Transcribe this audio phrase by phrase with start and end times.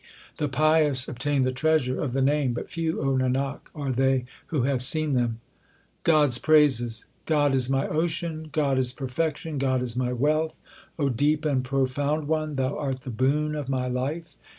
[0.37, 4.63] The pious obtain the treasure of the Name, but few, O Nanak, are they who
[4.63, 5.13] have seen them.
[5.13, 9.57] HYMNS OF GURU ARJAN 115 God s praises: God is my ocean, God is perfection,
[9.59, 10.57] God is my wealth;
[10.97, 14.37] O deep and profound One, Thou art the boon of my life.